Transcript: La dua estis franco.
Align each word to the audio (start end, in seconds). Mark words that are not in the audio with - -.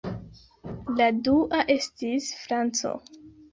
La 1.01 1.09
dua 1.27 1.61
estis 1.75 2.33
franco. 2.47 2.97